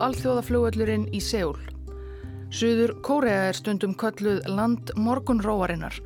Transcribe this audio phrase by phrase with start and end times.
[0.00, 1.58] Alþjóðaflugöllurinn í Seúl.
[2.50, 5.98] Suður Kórea er stundum kölluð land morgunróarinnar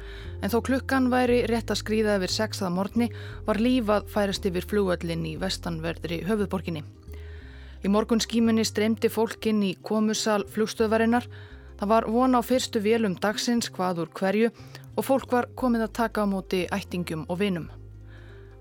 [0.43, 3.08] en þó klukkan væri rétt að skrýða yfir sexað morgni
[3.46, 6.82] var lífað færast yfir flugöllin í vestanverðri höfuðborginni.
[7.85, 11.30] Í morgun skímunni streymdi fólkinn í komusal flugstöðvarinnar.
[11.79, 14.50] Það var von á fyrstu vélum dagsins hvaður hverju
[14.96, 17.71] og fólk var komið að taka á móti ættingum og vinum.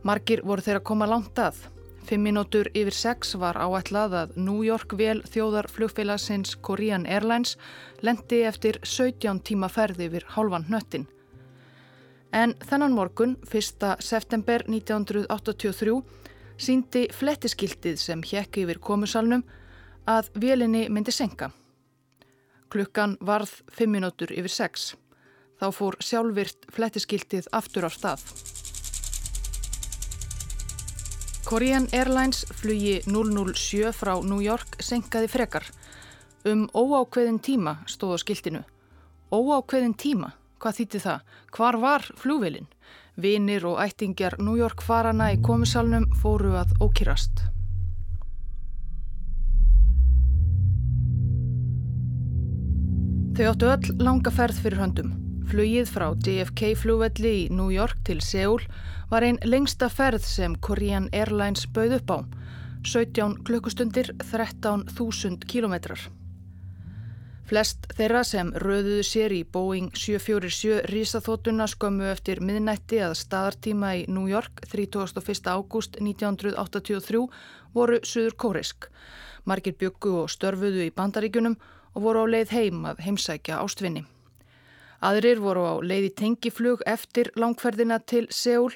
[0.04, 1.58] Margir voru þeirra að koma langt að.
[2.04, 7.56] Fimm mínútur yfir sex var áætlað að New York vel þjóðar flugfélagsins Korean Airlines
[8.04, 11.06] lendi eftir 17 tíma ferði yfir hálfan hnöttin.
[12.34, 13.94] En þennan morgun, 1.
[14.04, 16.02] september 1983,
[16.58, 19.46] síndi flettiskiltið sem hjekki yfir komusalnum
[20.10, 21.54] að vélinni myndi senka.
[22.74, 24.90] Klukkan varð 5 mínútur yfir 6.
[25.62, 28.28] Þá fór sjálfvirt flettiskiltið aftur á stað.
[31.54, 35.68] Korean Airlines flugi 007 frá New York senkaði frekar.
[36.50, 38.64] Um óákveðin tíma stóð á skiltinu.
[39.30, 40.32] Óákveðin tíma?
[40.58, 41.20] Hvað þýtti það?
[41.54, 42.66] Hvar var flugvelin?
[43.22, 47.46] Vinir og ættingjar New York farana í komisalnum fóru að ókýrast.
[53.38, 55.23] Þau áttu öll langa ferð fyrir höndum.
[55.54, 58.64] Flugið frá JFK flugvelli í New York til Seúl
[59.12, 62.20] var einn lengsta ferð sem Korean Airlines bauð upp á.
[62.90, 66.02] 17 klukkustundir, 13.000 kilometrar.
[67.46, 74.08] Flest þeirra sem röðuðu sér í Boeing 747 risaþótuna skömmu eftir miðnætti að staðartíma í
[74.10, 75.22] New York 31.
[75.54, 77.28] ágúst 1983
[77.78, 78.90] voru suður kórisk.
[79.46, 81.60] Margir byggu og störfuðu í bandaríkunum
[81.94, 84.08] og voru á leið heim að heimsækja ástvinni.
[85.04, 88.72] Aðrir voru á leiði tengiflug eftir langferðina til Seúl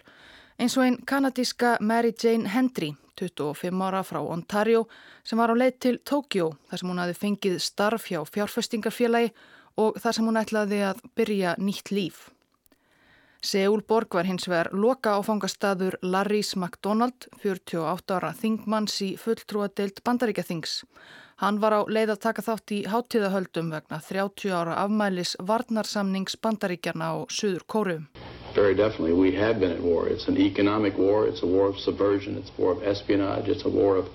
[0.60, 4.88] eins og einn kanadíska Mary Jane Hendry, 25 ára frá Ontario,
[5.24, 9.32] sem var á leið til Tókjó þar sem hún hafi fengið starf hjá fjárfestingarfélagi
[9.78, 12.26] og þar sem hún ætlaði að byrja nýtt líf.
[13.48, 20.82] Seúlborg var hins vegar loka áfangastadur Larrys MacDonald, 48 ára þingmanns í fulltrúadeild bandaríkja þings.
[21.38, 27.10] Hann var á leið að taka þátt í háttíðahöldum vegna 30 ára afmælis varnarsamnings bandaríkjarna
[27.14, 27.98] á Suður Kóru.
[28.56, 30.08] Very definitely, we have been at war.
[30.08, 33.66] It's an economic war, it's a war of subversion, it's a war of espionage, it's
[33.66, 34.10] a war of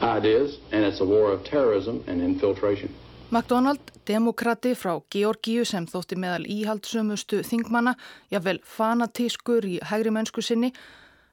[0.00, 2.94] ideas, and it's a war of terrorism and infiltration.
[3.30, 7.98] McDonald, demokrati frá Georgíu sem þótti meðal íhaldsumustu þingmanna,
[8.30, 10.70] jável fanatískur í hægri mennsku sinni,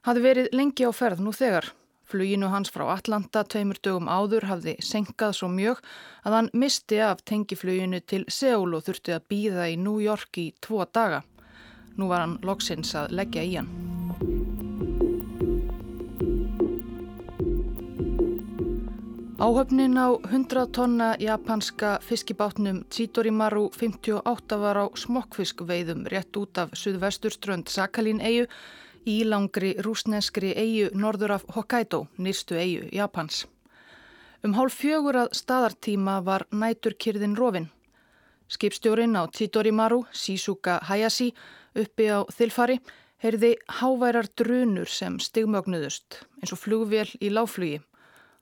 [0.02, 1.70] hafði verið lengi á ferð nú þegar.
[2.06, 5.80] Fluginu hans frá Atlanta tveimur dögum áður hafði senkað svo mjög
[6.22, 10.52] að hann misti af tengifluginu til Seúl og þurfti að býða í New York í
[10.62, 11.24] tvo daga.
[11.98, 13.72] Nú var hann loksins að leggja í hann.
[19.36, 27.66] Áhöfnin á 100 tonna japanska fiskibátnum Chidorimaru 58 var á smokkfiskveiðum rétt út af suðvesturströnd
[27.68, 28.50] Sakalín-eiu í
[29.06, 33.46] langri rúsneskri eigu norður af Hokkaido, nýrstu eigu Japans.
[34.42, 37.68] Um hálf fjögur að staðartíma var næturkyrðin rofin.
[38.48, 41.32] Skipstjórin á Chitorimaru, Shizuka Hayashi,
[41.74, 42.80] uppi á þilfari,
[43.22, 47.80] heyrði háværar drunur sem stigmögnuðust, eins og flugvél í láflugi.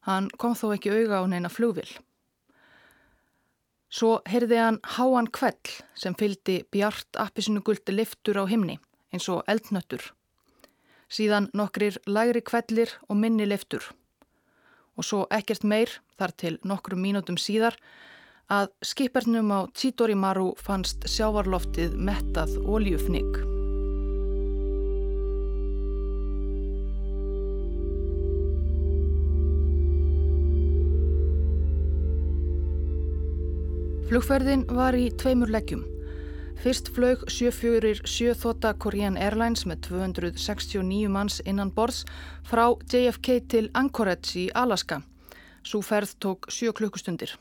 [0.08, 1.88] Hann kom þó ekki auga á neina flugvél.
[3.92, 8.80] Svo heyrði hann háan kvell sem fyldi bjart appisinu guldi liftur á himni,
[9.12, 10.14] eins og eldnöttur
[11.08, 13.84] síðan nokkrir lægri kvellir og minni leftur.
[14.96, 17.76] Og svo ekkert meir, þar til nokkrum mínútum síðar,
[18.50, 23.40] að skipernum á Títorimaru fannst sjávarloftið mettað óljufnig.
[34.04, 35.93] Flugferðin var í tveimur leggjum.
[36.62, 42.04] Fyrst flög 747 þóta Korean Airlines með 269 manns innan borðs
[42.46, 45.02] frá JFK til Anchorage í Alaska.
[45.64, 47.34] Sú ferð tók 7 klukkustundir.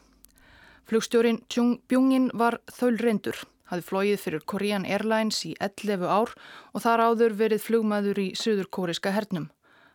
[0.89, 3.37] Flugstjórin Chung Byungin var þöll reyndur,
[3.71, 6.33] hafði flóið fyrir Korean Airlines í 11 ár
[6.73, 9.51] og þar áður verið flugmaður í söður kóriska hernum.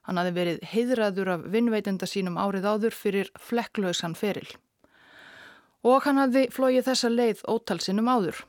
[0.08, 4.48] Hann hafði verið heiðraður af vinnveitenda sínum árið áður fyrir flekklausan feril.
[5.84, 8.40] Og hann hafði flóið þessa leið ótalsinnum áður.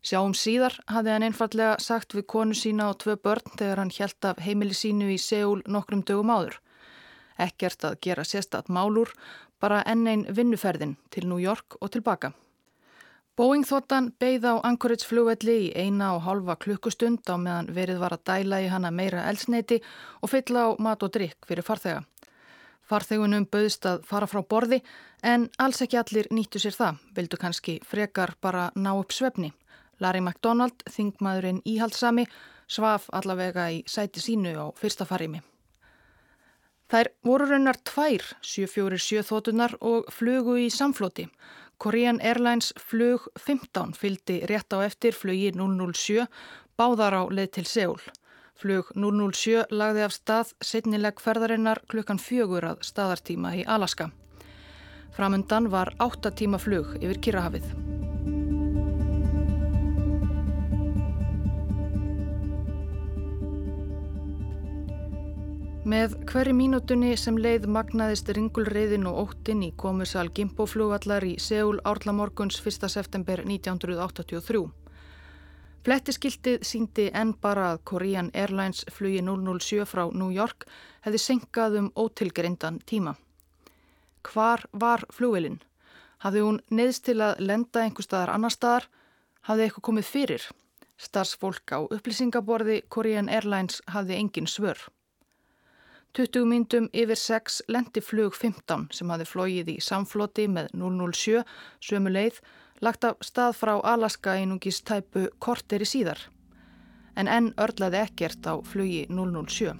[0.00, 4.24] Sjáum síðar hafði hann einfallega sagt við konu sína og tvö börn þegar hann hjælt
[4.24, 6.56] af heimili sínu í Seúl nokkrum dögum áður.
[7.36, 9.12] Ekkert að gera sérstatt málur,
[9.60, 12.32] bara enn einn vinnuferðin til New York og tilbaka.
[13.36, 18.24] Boeing-þotan beigð á Anchorage flugvelli í eina og halva klukkustund á meðan verið var að
[18.32, 19.82] dæla í hana meira elsneiti
[20.20, 22.02] og fylla á mat og drikk fyrir farþega.
[22.88, 24.80] Farþegunum bauðst að fara frá borði
[25.22, 29.52] en alls ekki allir nýttu sér það, vildu kannski frekar bara ná upp svefni.
[30.00, 32.26] Larry MacDonald, þingmaðurinn íhaldsami,
[32.70, 35.42] svaf allavega í sæti sínu á fyrsta farimi.
[36.90, 41.28] Þær voru raunar tvær 747 þótunar og flugu í samfloti.
[41.80, 46.26] Korean Airlines flug 15 fyldi rétt á eftir flugi 007
[46.76, 48.02] báðar á leið til Seúl.
[48.58, 54.10] Flug 007 lagði af stað setnileg ferðarinnar klukkan fjögur að staðartíma í Alaska.
[55.14, 57.99] Framundan var 8 tíma flug yfir Kirrahafið.
[65.90, 72.60] Með hverju mínútunni sem leið magnaðist ringulreiðin og óttin í komusal Gimboflúvallar í Seúl árlamorguns
[72.62, 72.84] 1.
[72.92, 74.60] september 1983.
[75.82, 80.68] Flettiskiltið síndi enn bara að Korean Airlines flugi 007 frá New York
[81.08, 83.16] hefði senkað um ótilgerindan tíma.
[84.30, 85.58] Hvar var flugvelin?
[86.22, 88.86] Hafði hún neðst til að lenda einhver staðar annar staðar?
[89.50, 90.48] Hafði eitthvað komið fyrir?
[91.00, 94.78] Starsfólk á upplýsingaborði Korean Airlines hafði engin svör.
[96.15, 101.41] 20 myndum yfir 6 lendi flug 15 sem hafi flóið í samfloti með 007
[101.83, 102.37] sömu leið
[102.85, 106.21] lagt af stað frá Alaska einungis tæpu korteri síðar.
[107.19, 109.75] En enn örlaði ekkert á flugi 007.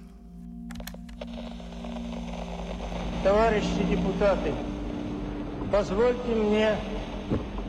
[3.24, 4.52] Товарищи депутаты,
[5.72, 6.76] позвольте мне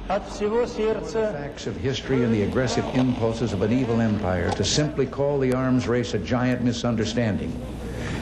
[0.10, 4.64] от всего сердца facts of history and the aggressive impulses of an evil empire to
[4.64, 7.52] simply call the arms race a giant misunderstanding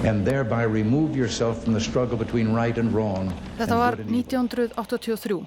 [0.05, 3.32] and thereby remove yourself from the struggle between right and wrong.
[3.58, 5.41] Þetta var 1983.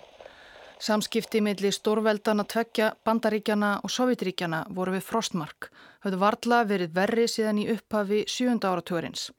[0.83, 5.69] Samskipti milli stórveldana tveggja, bandaríkjana og sovjetríkjana voru við frostmark.
[6.03, 9.29] Höfðu varla verið verri síðan í upphafi sjönda áratörins.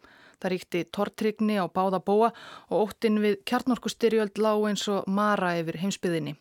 [0.40, 2.32] Það ríkti tortrygni á báða búa
[2.70, 6.34] og óttin við kjarnorkustyrjöld lág eins og mara yfir heimsbyðinni.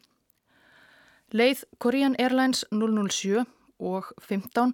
[1.33, 3.43] Leið Korean Airlines 007
[3.83, 4.73] og 15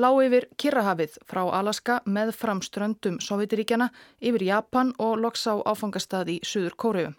[0.00, 6.40] lág yfir Kirrahafið frá Alaska með framströndum Sovjetiríkjana yfir Japan og loks á áfangastað í
[6.42, 7.12] Suður Kóriu.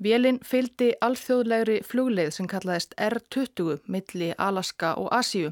[0.00, 5.50] Vélinn fyldi alþjóðlegri flugleið sem kallaðist R-20 milli Alaska og Asíu,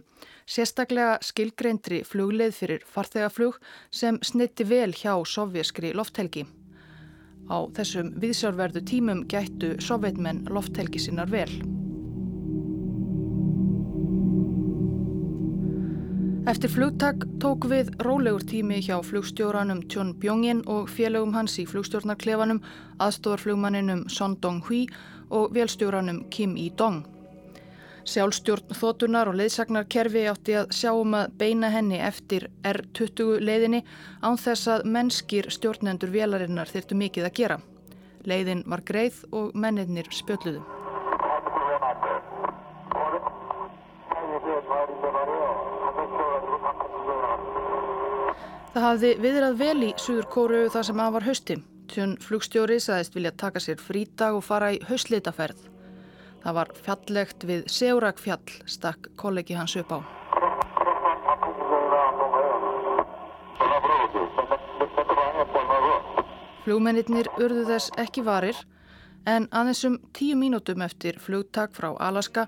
[0.48, 3.58] sérstaklega skilgreindri flugleið fyrir farþegaflug
[3.90, 6.46] sem snitti vel hjá sovjaskri lofthelgi.
[7.52, 11.52] Á þessum viðsjárverðu tímum gættu sovjetmenn lofthelgi sinnar vel.
[16.48, 22.62] Eftir flugtak tók við rólegur tími hjá flugstjóranum Tjón Bjóngin og félögum hans í flugstjórnarklefanum,
[23.04, 24.86] aðstofarflugmanninum Son Dong-hui
[25.28, 27.02] og velstjóranum Kim Yi-dong.
[28.08, 33.84] Sjálfstjórn þótunar og leiðsagnarkerfi átti að sjáum að beina henni eftir R20 leiðinni
[34.24, 37.62] án þess að mennskir stjórnendur vélarinnar þyrtu mikið að gera.
[38.24, 40.77] Leiðin var greið og mennirnir spjöldluðu.
[48.78, 51.54] Það hafði viðrað vel í Suður Kóru þar sem að var hausti.
[51.90, 55.64] Tjón flugstjóri saðist vilja taka sér frítag og fara í haustlitaferð.
[56.44, 59.98] Það var fjallegt við Seurakfjall, stakk kollegi hans upp á.
[66.62, 68.62] Flugmennir urðu þess ekki varir
[69.26, 72.46] en aðeins um tíu mínútum eftir flugtak frá Alaska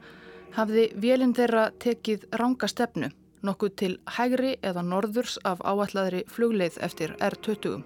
[0.55, 3.11] hafði vélinn þeirra tekið ranga stefnu
[3.47, 7.81] nokkuð til hægri eða norðurs af áalladri flugleið eftir R20.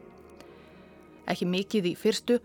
[1.30, 2.40] Ekki mikið í fyrstu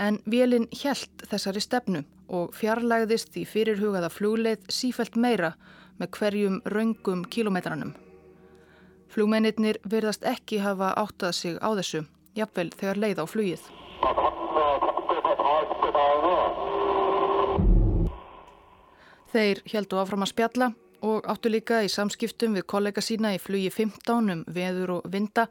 [0.00, 5.54] en vélinn hjælt þessari stefnu og fjarlægðist í fyrirhugaða flugleið sífælt meira
[6.00, 7.94] með hverjum raungum kilometranum.
[9.12, 12.02] Flugmennir virðast ekki hafa áttað sig á þessu,
[12.34, 13.68] jafnvel þegar leið á flugið.
[19.34, 20.72] Þeir heldu áfram að spjalla
[21.04, 25.46] og áttu líka í samskiptum við kollega sína í flugi 15 um veður og vinda.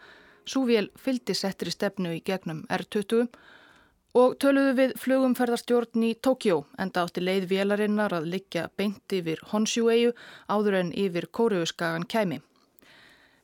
[0.50, 3.28] Súvél fyldi settir í stefnu í gegnum R20
[4.20, 10.14] og töluðu við flugumferðarstjórn í Tókjó enda átti leið vélarinnar að liggja beint yfir Honshu-eigu
[10.50, 12.42] áður en yfir Kóruuskagan kæmi.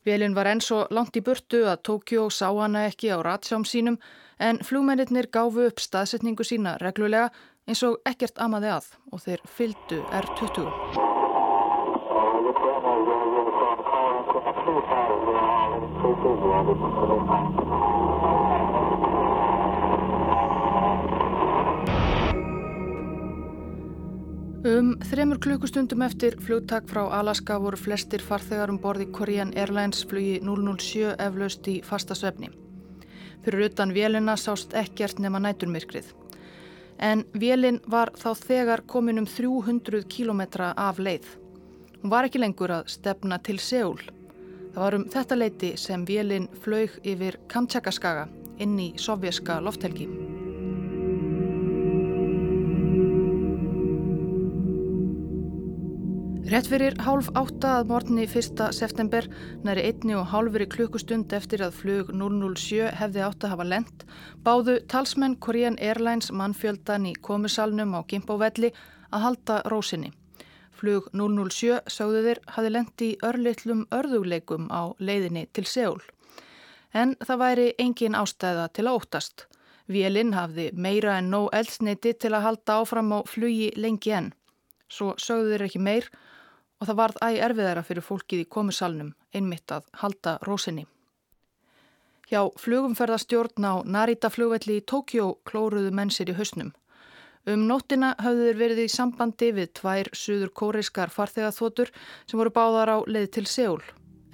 [0.05, 3.99] Vélinn var enn svo langt í burtu að Tókjó sá hana ekki á ratsjám sínum
[4.39, 7.29] en flugmennir gáfu upp staðsetningu sína reglulega
[7.67, 11.18] eins og ekkert amaði að og þeir fyldu R20.
[24.69, 30.39] Um þremur klukkustundum eftir flugtak frá Alaska voru flestir farþegar um borði Korean Airlines flugi
[30.41, 32.49] 007 eflaust í fasta svefni.
[33.45, 36.09] Fyrir utan vélina sást ekkert nema næturmyrkrið.
[36.97, 41.29] En vélin var þá þegar komin um 300 kílometra af leið.
[41.99, 43.99] Hún var ekki lengur að stefna til Seúl.
[44.73, 48.27] Það var um þetta leiti sem vélin flög yfir Kamtjakaskaga
[48.63, 50.07] inn í sovjerska lofthelgi.
[56.49, 58.63] Rétt fyrir hálf átta að morgunni 1.
[58.73, 59.27] september
[59.67, 64.05] næri einni og hálfur í klukkustund eftir að flug 007 hefði átt að hafa lent
[64.47, 68.71] báðu talsmenn Korean Airlines mannfjöldan í komisalnum á Gimbóvelli
[69.11, 70.09] að halda rósinni.
[70.79, 76.01] Flug 007 sögðu þeir hafi lendi örlitlum örðugleikum á leiðinni til Seúl.
[76.95, 79.45] En það væri engin ástæða til að óttast.
[79.89, 84.31] Vélinn hafði meira en nóg eldsneiti til að halda áfram á flugi lengi enn.
[84.89, 86.07] Svo sögðu þeir ekki meir
[86.79, 90.85] og það varð æg erfiðara fyrir fólkið í komisalnum einmitt að halda rósinni.
[92.29, 96.71] Hjá flugumferðarstjórn á Narita flugvelli í Tókjó klóruðu mennsir í hausnum.
[97.47, 101.93] Um nóttina hafðu þeir verið í sambandi við tvær suður kóreiskar farþegaþotur
[102.27, 103.81] sem voru báðar á leið til Seúl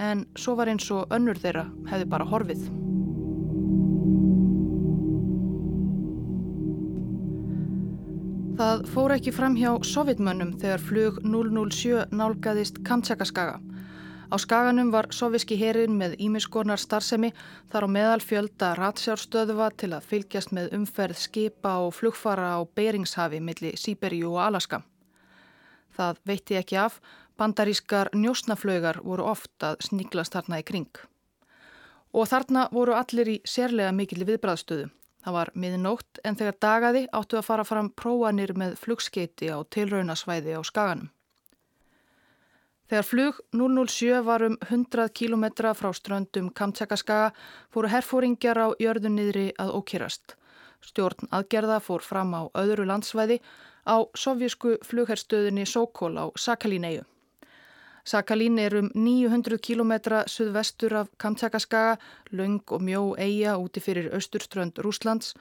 [0.02, 2.66] en svo var eins og önnur þeirra hefði bara horfið.
[8.56, 13.60] Það fór ekki fram hjá sovjetmönnum þegar flug 007 nálgæðist Kamtsakaskaga.
[14.34, 17.30] Á skaganum var soviski herin með ímiskonar starfsemi
[17.70, 23.40] þar á meðal fjölda ratsjárstöðuva til að fylgjast með umferð skipa og flugfara á Beringshafi
[23.40, 24.82] millir Sýberíu og Alaska.
[25.94, 27.00] Það veitti ekki af,
[27.38, 30.92] bandarískar njósnaflögar voru oft að sníklast þarna í kring.
[32.16, 34.90] Og þarna voru allir í sérlega mikil viðbræðstöðu.
[35.26, 40.58] Það var miðnótt en þegar dagaði áttu að fara fram próanir með flugskeiti á tilraunasvæði
[40.58, 41.10] á skaganum.
[42.86, 47.32] Þegar flug 007 var um 100 km frá ströndum Kamtsakaskaga
[47.74, 50.36] fóru herfóringjar á jörðunniðri að ókýrast.
[50.86, 53.40] Stjórn aðgerða fór fram á öðru landsvæði
[53.90, 57.02] á sovjísku flugherstöðinni Sokol á Sakalíneiu.
[58.06, 61.98] Sakalín er um 900 km suðvestur af Kamtsakaskaga,
[62.30, 65.34] laung og mjó eiga úti fyrir austurströnd Rúslands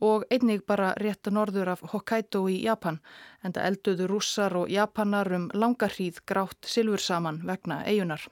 [0.00, 3.00] og einnig bara rétt norður af Hokkaido í Japan,
[3.44, 8.26] en það elduðu rússar og japanar um langarhríð grátt silfur saman vegna eigunar.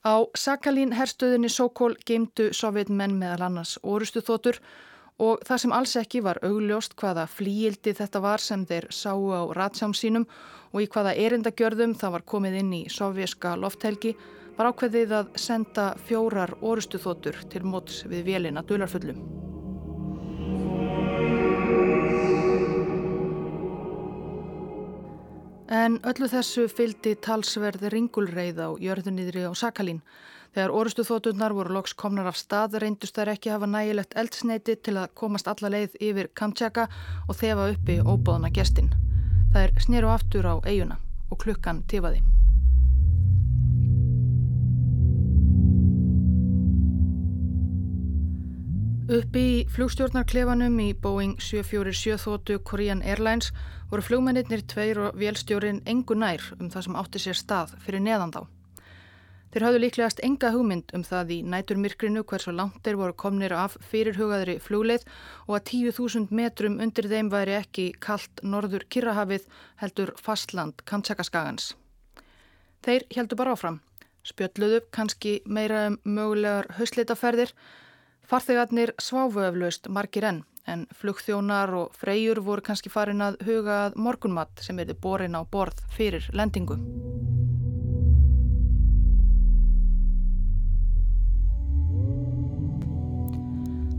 [0.00, 4.56] Á Sakalín herstöðinni Sokol geimdu sovjetmenn meðal annars orustu þotur
[5.20, 9.44] og það sem alls ekki var augljóst hvaða flíildi þetta var sem þeir sáu á
[9.52, 10.24] ratsjám sínum
[10.72, 14.14] og í hvaða erindagjörðum það var komið inn í sovjerska lofthelgi
[14.56, 19.20] var ákveðið að senda fjórar orustuþótur til móts við vélina dularfullum.
[25.70, 30.02] En öllu þessu fyldi talsverð ringulreið á jörðunniðri á Sakalín
[30.50, 34.96] Þegar orustu þótturnar voru loks komnar af stað reyndust þær ekki hafa nægilegt eldsneiti til
[34.98, 36.88] að komast alla leið yfir Kamtjaka
[37.28, 38.90] og þefa uppi óbóðana gestin.
[39.54, 40.98] Það er snéru aftur á eiguna
[41.30, 42.24] og klukkan tifaði.
[49.10, 53.48] Uppi í flugstjórnarklefanum í Boeing 747 þóttu Korean Airlines
[53.90, 58.30] voru flugmennir tveir og vélstjórin engu nær um það sem átti sér stað fyrir neðan
[58.36, 58.44] þá.
[59.50, 63.74] Þeir hafðu líklegast enga hugmynd um það í næturmyrkrinu hversu langt þeir voru komnir af
[63.90, 65.08] fyrirhugaðri flugleið
[65.48, 69.50] og að 10.000 metrum undir þeim væri ekki kallt norður Kirrahafið
[69.82, 71.72] heldur fastland Kamtsakaskagans.
[72.86, 73.82] Þeir heldur bara áfram,
[74.22, 77.50] spjöldluðu kannski meira um mögulegar hausleitaferðir,
[78.30, 84.62] farþegarnir sváfuöflaust margir enn en flugþjónar og freyjur voru kannski farin að huga að morgunmatt
[84.62, 86.76] sem erði borin á borð fyrir lendingu.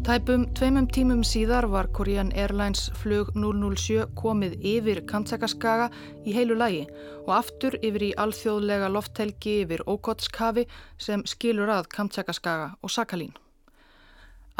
[0.07, 5.91] Tæpum tveimum tímum síðar var Korean Airlines flug 007 komið yfir Kamtsakaskaga
[6.25, 6.87] í heilu lægi
[7.27, 10.65] og aftur yfir í alþjóðlega lofthelgi yfir Okotskavi
[10.97, 13.35] sem skilur að Kamtsakaskaga og Sakalín.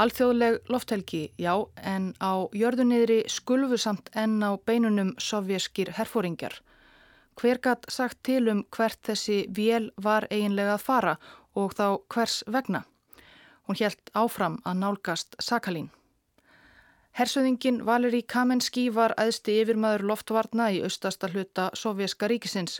[0.01, 6.55] Alþjóðleg lofthelgi, já, en á jörðunniðri skulfu samt enn á beinunum sovjeskir herfóringjar.
[7.37, 11.13] Hver gatt sagt til um hvert þessi vél var eiginlega að fara
[11.53, 12.81] og þá hvers vegna?
[13.69, 15.91] Hún helt áfram að nálgast Sakalín.
[17.13, 22.79] Hersöðingin Valeri Kamenski var aðsti yfirmaður loftvarna í austasta hluta Sovjerska ríkisins.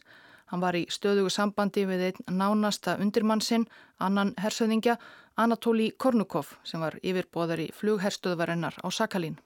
[0.50, 4.98] Hann var í stöðugu sambandi við einn nánasta undirmannsinn, annan hersöðingja,
[5.38, 9.38] Anatóli Kornukov, sem var yfirbóðar í flugherstöðvarinnar á Sakalín.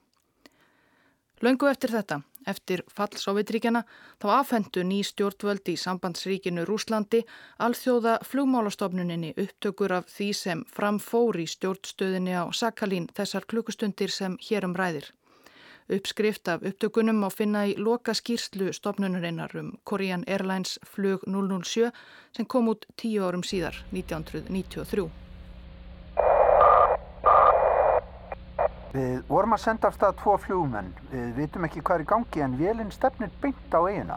[1.42, 3.82] Laungu eftir þetta, Eftir fall Sovjetríkjana
[4.22, 7.24] þá afhendu ný stjórnvöld í sambandsríkinu Rúslandi
[7.66, 14.78] alþjóða flugmálastofnuninni upptökur af því sem framfór í stjórnstöðinni á Sakalín þessar klukkustundir sem hérum
[14.78, 15.10] ræðir.
[15.90, 21.90] Uppskrift af upptökunum á finna í loka skýrslu stopnunurinnar um Korean Airlines flug 007
[22.34, 25.25] sem kom út tíu árum síðar, 1993.
[28.96, 30.86] Við vorum að senda af stað tvo flugmenn.
[31.10, 34.16] Við vitum ekki hvað er í gangi en vélinn stefnir beint á eigina.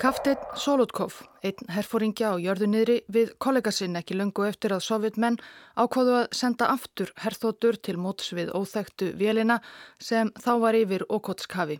[0.00, 5.36] Kafteinn Solotkov, einn herfóringja á jörðu niðri við kollega sinn ekki löngu eftir að sovjetmenn
[5.76, 9.58] ákváðu að senda aftur herþótur til móts við óþægtu vélina
[10.00, 11.78] sem þá var yfir Okotskafi.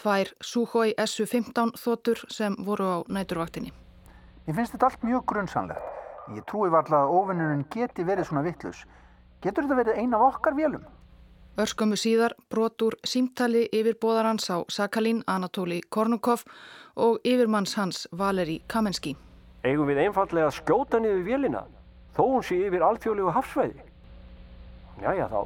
[0.00, 3.72] Tvær Suhoi Su-15 þótur sem voru á næturvaktinni.
[4.48, 5.96] Ég finnst þetta allt mjög grunnsanlegt.
[6.36, 8.84] Ég trúi varla að ofinnurinn geti verið svona vittlus.
[9.44, 10.84] Getur þetta verið eina af okkar vélum?
[11.56, 16.42] Örskömmu síðar brotur símtali yfir bóðarhans á Sakalín Anatóli Kornukov
[17.00, 19.14] og yfirmanns hans Valeri Kamenski.
[19.64, 21.64] Eigum við einfallega að skjóta niður vélina
[22.12, 23.80] þó hún sé yfir alþjóðlegu hafsvæði?
[25.00, 25.40] Jæja þá.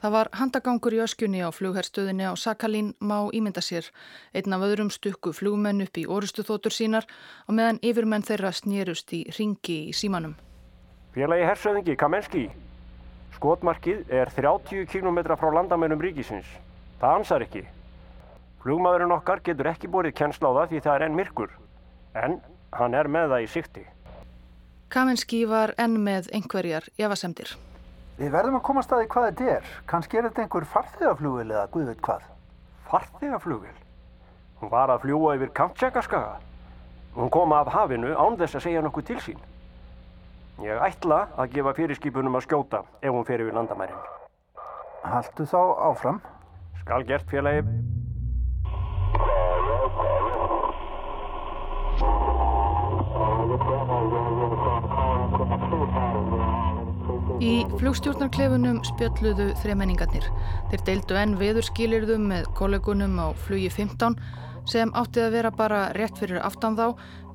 [0.00, 3.88] Það var handagangur í öskjunni á flugherrstöðinni á Sakalín má ímynda sér.
[4.36, 7.08] Einn af öðrum stukku flugmenn upp í orustu þótur sínar
[7.48, 10.36] og meðan yfirmenn þeirra snýrust í ringi í símanum.
[11.16, 12.50] Félagi hersöðingi Kamenski.
[13.40, 16.44] Skotmarkið er 30 km frá landamennum ríkisins.
[17.00, 17.62] Það ansar ekki.
[18.60, 21.54] Flugmaðurinn okkar getur ekki borið kennsla á það því það er enn myrkur.
[22.20, 22.34] En
[22.76, 23.84] hann er með það í sikti.
[24.92, 27.54] Kaminski var enn með einhverjar evasemdir.
[28.18, 29.72] Við verðum að koma staði hvað þetta er.
[29.88, 32.26] Kannski er þetta einhver farþegaflugil eða guð veit hvað.
[32.90, 33.76] Farþegaflugil?
[34.60, 36.36] Hún var að fljúa yfir Kamtjakaskaga.
[37.16, 39.40] Hún kom af hafinu án þess að segja nokkuð til sín.
[40.60, 43.96] Ég ætla að gefa fyrirskipunum að skjóta ef hún fer yfir landamærin.
[45.08, 46.18] Haldu þá áfram.
[46.82, 47.64] Skal gert félagi.
[57.40, 60.28] Í flugstjórnarklefunum spjalluðu þremenningarnir.
[60.68, 64.20] Þeir deildu enn veðurskilirðum með kollegunum á flugi 15
[64.68, 66.86] sem átti að vera bara rétt fyrir aftan þá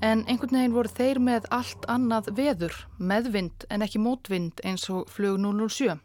[0.06, 5.10] en einhvern veginn voru þeir með allt annað veður, meðvind en ekki mótvind eins og
[5.10, 6.00] flug 007.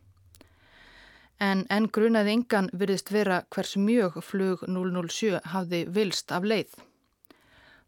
[1.41, 6.75] En enn grunaði yngan virðist vera hvers mjög flug 007 hafði vilst af leið.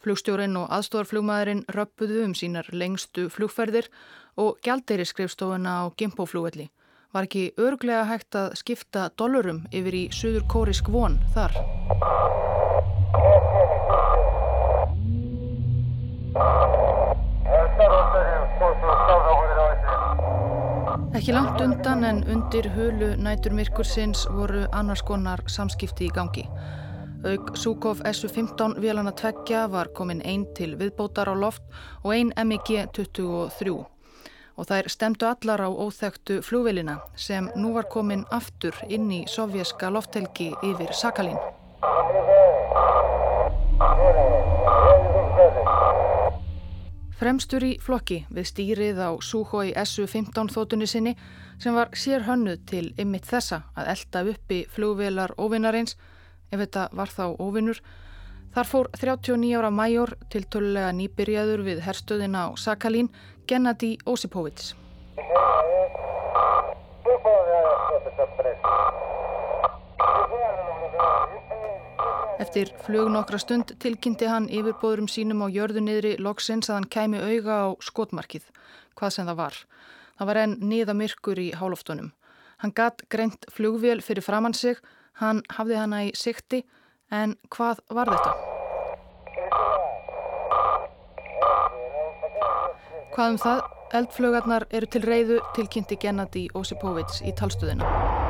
[0.02, 3.86] Flugstjórin og aðstofarflugmaðurinn röppuðu um sínar lengstu flugferðir
[4.40, 6.70] og gjaldeyri skrifstofuna á Gimpoflúvelli.
[7.12, 11.52] Var ekki örglega hægt að skipta dólarum yfir í Suður Kórisk von þar?
[21.12, 26.46] Ekki langt undan en undir hulu næturmirkursins voru annars konar samskipti í gangi.
[27.28, 31.62] Aug Súkov SU-15 vélana tveggja var komin einn til viðbótar á loft
[32.02, 33.76] og einn MiG-23
[34.56, 39.92] og þær stemdu allar á óþægtu flúvelina sem nú var komin aftur inn í sovjerska
[39.92, 41.36] lofthelgi yfir Sakalín.
[47.18, 51.12] Fremstur í flokki við stýrið á Suhoi SU-15 þótunni sinni
[51.62, 55.96] sem var sér hönnuð til ymmit þessa að elda uppi flugvelar óvinnarins,
[56.50, 57.82] ef þetta var þá óvinnur.
[58.52, 63.12] Þar fór 39 ára mæjor til tölulega nýbyrjaður við herstöðina á Sakalín,
[63.48, 64.74] Gennadi Osipovits.
[72.42, 77.20] Eftir flug nokkra stund tilkynnti hann yfirbóðurum sínum á jörðu niðri loksins að hann kæmi
[77.22, 78.48] auga á skotmarkið,
[78.98, 79.58] hvað sem það var.
[80.18, 82.08] Það var enn niða myrkur í háloftunum.
[82.64, 84.80] Hann gatt greint flugvél fyrir framann sig,
[85.22, 86.64] hann hafði hana í sikti,
[87.14, 88.34] en hvað var þetta?
[93.14, 93.62] Hvað um það?
[93.92, 98.21] Eldflögarnar eru til reyðu tilkynnti Gennadi Osipovits í talstuðina.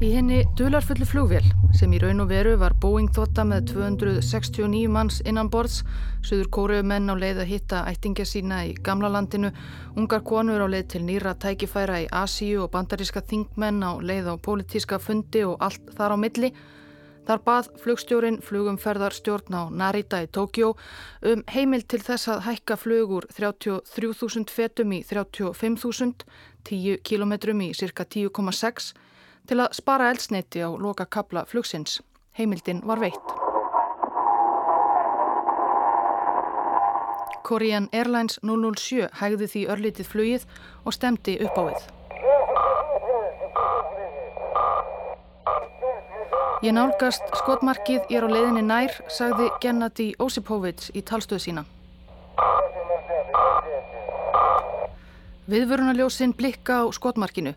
[0.00, 1.44] Í henni dularfullu flugvél
[1.76, 5.82] sem í raun og veru var Boeing þotta með 269 manns innan borðs,
[6.24, 9.50] söður kóruðu menn á leið að hitta ættingja sína í gamla landinu,
[10.00, 14.34] ungar konur á leið til nýra tækifæra í Asíu og bandaríska þingmenn á leið á
[14.40, 16.50] pólitíska fundi og allt þar á milli.
[17.28, 20.72] Þar bað flugstjórin flugumferðarstjórn á Narita í Tókjó
[21.28, 26.24] um heimil til þess að hækka flugur 33.000 fetum í 35.000,
[26.64, 28.94] 10 kilometrum í cirka 10,6
[29.50, 31.98] til að spara eldsneiti á loka kabla flugsins.
[32.38, 33.32] Heimildin var veitt.
[37.42, 40.44] Korean Airlines 007 hægði því örlítið flugið
[40.86, 41.88] og stemdi upp á við.
[46.62, 51.66] Ég nálgast skotmarkið, ég er á leiðinni nær, sagði Gennadi Osipovits í talstöðu sína.
[55.50, 57.56] Viðvörunarljósinn blikka á skotmarkinu.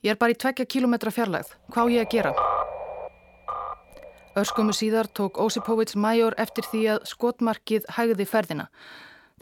[0.00, 1.48] Ég er bara í tvekja kilometra fjarlægð.
[1.74, 2.30] Hvað ég að gera?
[4.40, 8.64] Örskumu síðar tók Osipovits major eftir því að skotmarkið hægði ferðina.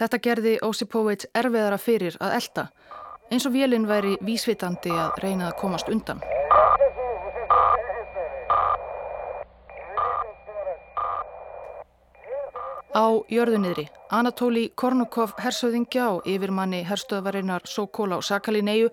[0.02, 2.64] Þetta gerði Osipovits erfiðara fyrir að elda,
[3.30, 6.24] eins og vélinn væri vísvitandi að reyna að komast undan.
[12.98, 18.90] Á jörðunniðri, Anatóli Kornukov hersöðingja og yfirmanni herstöðvarinnar Sokóla og Sakalineju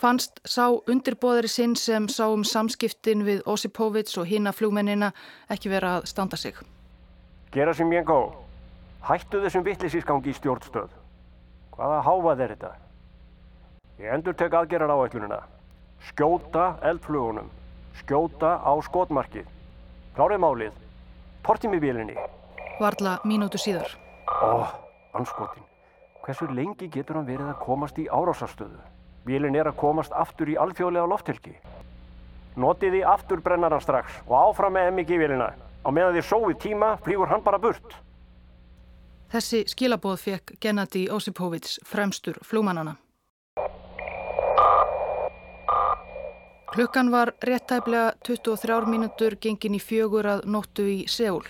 [0.00, 5.12] fannst sá undirbóðari sinn sem sá um samskiptin við Osipovits og hina flugmennina
[5.50, 6.54] ekki vera að standa sig.
[7.52, 8.32] Gera sem ég gó.
[9.06, 10.90] Hættu þessum vittlisísgangi í stjórnstöð.
[11.76, 12.72] Hvaða háfað er þetta?
[14.00, 15.38] Ég endur tek aðgerar á ætlununa.
[16.08, 17.48] Skjóta eldflugunum.
[18.00, 19.46] Skjóta á skotmarkið.
[20.16, 20.82] Klárið málið.
[21.46, 22.18] Tortið mér bílinni.
[22.80, 23.88] Varla mínútu síðar.
[24.26, 24.66] Ó,
[25.16, 25.64] anskotin.
[26.26, 28.80] Hversu lengi getur hann verið að komast í árásarstöðu?
[29.26, 31.56] Bílinn er að komast aftur í alþjóðlega lofthelgi.
[32.56, 35.48] Notiði aftur brennaran strax og áfram með MG-vélina.
[35.82, 37.98] Á meðan þið sóið tíma flýgur hann bara burt.
[39.34, 42.94] Þessi skilabóð fekk Gennadi Osipovits fremstur flugmannana.
[46.70, 51.46] Klukkan var réttæflega 23 mínútur gengin í fjögur að nóttu í Seúl.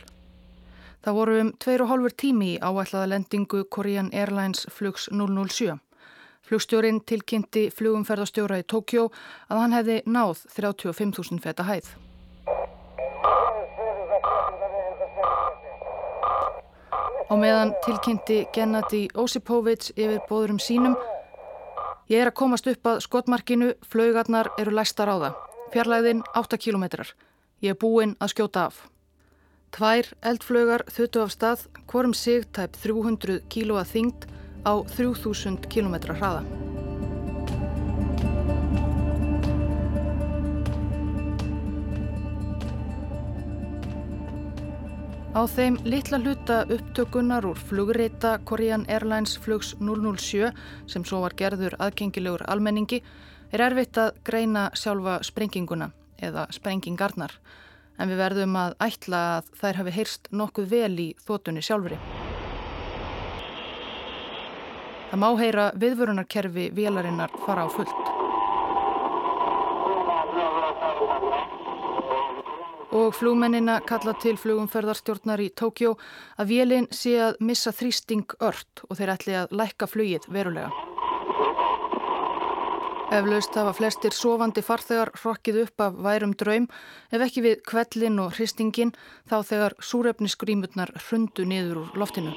[1.04, 5.86] Það voru um 2,5 tími í áætlaða lendingu Korean Airlines flugs 007.
[6.46, 9.09] Flugstjórin tilkynnti flugumferðarstjóra í Tókjó
[9.50, 11.88] að hann hefði náð 35.000 feta hæð.
[17.26, 20.94] Á meðan tilkynnti Gennadi Osipovits yfir bóðurum sínum
[22.06, 25.38] Ég er að komast upp að skotmarkinu, flaugarnar eru læstar á það.
[25.72, 27.09] Fjarlæðin 8 kilometrar.
[27.59, 28.76] Ég er búinn að skjóta af.
[29.74, 34.28] Tvær eldflögar þuttu af stað, hvorm sig tæp 300 kílóa þyngd
[34.66, 36.42] á 3000 km hraða.
[45.37, 50.48] Á þeim litla hluta upptökunar úr flugreita Korean Airlines flugs 007
[50.88, 53.02] sem svo var gerður aðgengilegur almenningi
[53.52, 57.37] er erfitt að greina sjálfa sprenginguna eða sprengingarnar
[58.00, 62.00] en við verðum að ætla að þær hafi heyrst nokkuð vel í þótunni sjálfri.
[65.07, 68.09] Það má heyra viðvörunarkerfi vélarinnar fara á fullt.
[72.97, 75.95] Og flugmennina kalla til flugumferðarstjórnar í Tókjó
[76.40, 80.95] að vélinn sé að missa þrýsting ört og þeir ætli að lækka flugið verulega.
[83.07, 86.66] Eflaust hafa flestir sofandi farþegar hrokkið upp af værum draum
[87.14, 88.90] ef ekki við kvellin og hristingin
[89.31, 92.35] þá þegar súrefnisgrímurnar hrundu niður úr loftinu.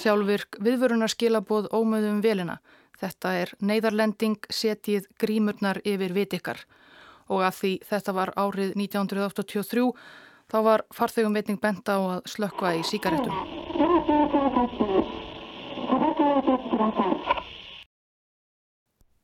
[0.00, 2.58] Sjálfvirk viðvörunarskilaboð ómöðum velina.
[3.00, 6.66] Þetta er neyðarlending setið grímurnar yfir vitikkar
[7.30, 9.86] og að því þetta var árið 1983
[10.50, 13.34] þá var farþegum veitning bent á að slökka í síkaretum.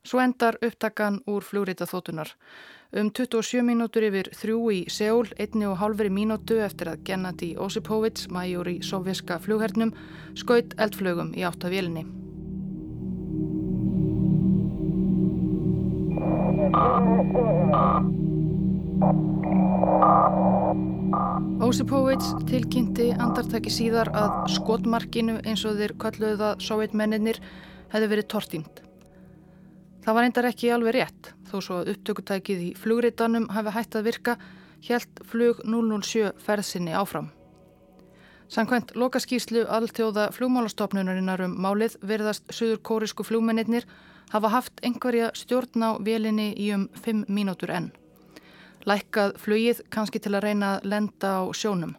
[0.07, 2.31] Svo endar upptakan úr flugreita þótunar.
[2.95, 8.29] Um 27 mínútur yfir þrjú í Seúl, einni og hálfri mínútu eftir að Gennadi Osipovits,
[8.31, 9.91] mæjur í sovjerska flughernum,
[10.39, 12.07] skaut eldflögum í áttavélinni.
[21.37, 27.41] Osipovits tilkynnti andartaki síðar að skotmarkinu eins og þeir kölluða sovjetmenninir
[27.93, 28.81] hefði verið tortímt.
[30.05, 34.09] Það var eindar ekki alveg rétt, þó svo að upptökutækið í flugreitanum hafi hægt að
[34.09, 34.37] virka,
[34.89, 37.29] helt flug 007 ferðsynni áfram.
[38.49, 43.85] Sankvæmt lokaskíslu alltjóða flugmálastofnunarinnar um málið verðast söður kórisku flugmennir
[44.33, 47.93] hafa haft einhverja stjórn á vélinni í um 5 mínútur enn
[48.87, 51.97] lækkað flugið kannski til að reyna að lenda á sjónum.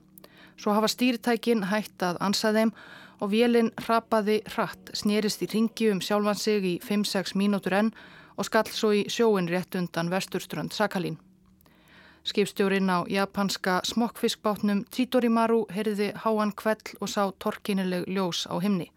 [0.58, 2.74] Svo hafa stýritækin hægt að ansa þeim
[3.22, 7.94] og vélinn rapaði hratt, snýrist í ringi um sjálfan sig í 5-6 mínútur enn
[8.38, 11.18] og skall svo í sjóin rétt undan vesturströnd Sakalín.
[12.28, 18.92] Skipstjórin á japanska smokkfiskbátnum Títorimaru heyrði háan kvell og sá torkinileg ljós á himni.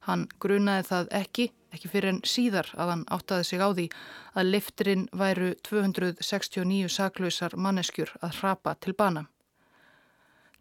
[0.00, 3.86] Hann grunaði það ekki ekki fyrir en síðar að hann áttaði sig á því
[4.34, 9.26] að lifturinn væru 269 saklausar manneskjur að hrapa til bana.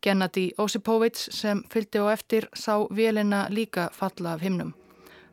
[0.04, 4.74] Gennady Osipovits sem fylgdi á eftir sá vélina líka falla af himnum.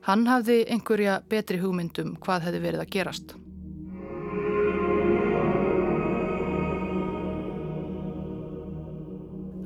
[0.07, 3.35] Hann hafði einhverja betri hugmyndum hvað hefði verið að gerast.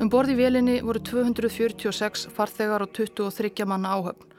[0.01, 4.34] Um borði vélinni voru 246 farþegar og 23 manna áhöfn.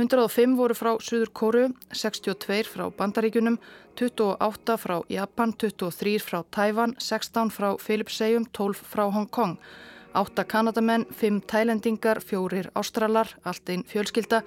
[0.00, 3.58] 105 voru frá Suður Kóru, 62 frá Bandaríkunum,
[4.00, 9.58] 28 frá Japan, 23 frá Tæfan, 16 frá Filipsegjum, 12 frá Hong Kong.
[10.14, 14.40] 8 kanadamenn, 5 tælendingar, 4 ástralar, allt einn fjölskylda,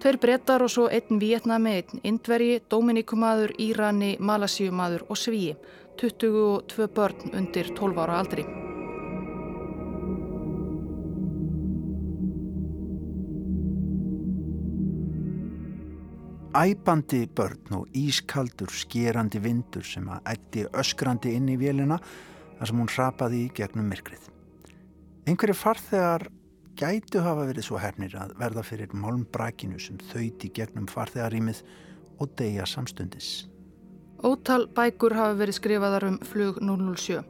[0.00, 5.56] 2 brettar og svo einn vietnami, einn indvergi, dominikumadur, írani, malasíumadur og svíi.
[6.00, 8.75] 22 börn undir 12 ára aldri.
[16.56, 22.78] Æpandi börn og ískaldur skerandi vindur sem að ætti öskrandi inn í vélina þar sem
[22.80, 24.30] hún rapaði í gegnum myrkrið.
[25.28, 26.30] Einhverju farþegar
[26.80, 31.60] gætu hafa verið svo hernir að verða fyrir málmbrakinu sem þauði gegnum farþegarýmið
[32.24, 33.50] og deyja samstundis.
[34.24, 37.20] Ótal bækur hafa verið skrifaðar um flug 007.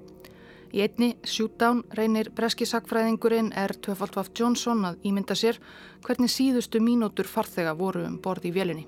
[0.70, 3.74] Í einni, Shootdown, reynir breski sakfræðingurinn R.
[3.82, 5.58] Töfaldvaf Johnson að ímynda sér
[6.06, 8.86] hvernig síðustu mínútur farþega voru um borði í vélinni.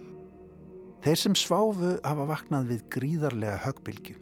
[0.99, 4.17] Þeir sem sváfu hafa vaknað við gríðarlega högbilgju.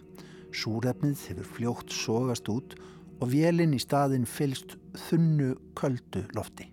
[0.52, 2.74] Súrefnið hefur fljótt sogast út
[3.16, 6.68] og vélinn í staðin fylst þunnu köldu lofti.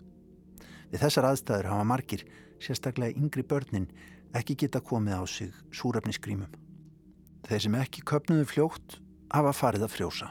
[0.92, 2.26] Við þessar aðstæður hafa margir,
[2.60, 3.88] sérstaklega yngri börnin,
[4.36, 6.52] ekki geta komið á sig súrefnisgrímum.
[7.48, 8.98] Þeir sem ekki köpnuðu fljótt
[9.32, 10.30] hafa farið að frjósa.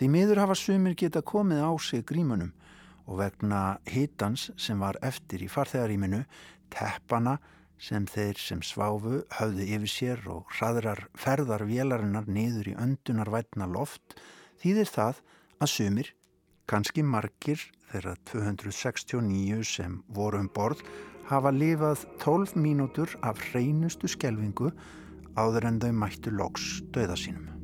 [0.00, 2.54] Því miður hafa sumir geta komið á sig grímunum
[3.04, 6.22] og vegna hitans sem var eftir í farþegaríminu
[6.72, 7.38] teppana
[7.80, 14.18] sem þeir sem sváfu höfðu yfir sér og hraðrar ferðar vélarinnar niður í öndunarvætna loft
[14.60, 15.22] þýðir það
[15.60, 16.10] að sumir,
[16.68, 20.84] kannski margir þeirra 269 sem voru um borð,
[21.30, 24.72] hafa lifað 12 mínútur af hreinustu skelvingu
[25.38, 27.59] áður en þau mættu loks döða sínum.